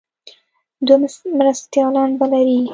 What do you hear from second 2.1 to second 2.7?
به لري.